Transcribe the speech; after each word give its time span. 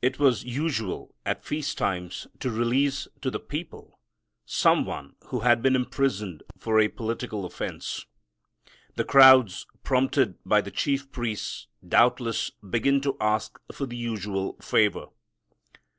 It 0.00 0.18
was 0.18 0.44
usual 0.44 1.14
at 1.26 1.44
feast 1.44 1.76
times 1.76 2.26
to 2.40 2.50
release 2.50 3.06
to 3.20 3.30
the 3.30 3.38
people 3.38 3.98
some 4.46 4.86
one 4.86 5.14
who 5.26 5.40
had 5.40 5.60
been 5.60 5.76
imprisoned 5.76 6.42
for 6.56 6.80
a 6.80 6.88
political 6.88 7.44
offense. 7.44 8.06
The 8.94 9.04
crowds, 9.04 9.66
prompted 9.84 10.42
by 10.46 10.62
the 10.62 10.70
chief 10.70 11.10
priests, 11.12 11.66
doubtless, 11.86 12.48
begin 12.70 13.02
to 13.02 13.18
ask 13.20 13.60
for 13.70 13.84
the 13.84 13.94
usual 13.98 14.56
favor. 14.62 15.08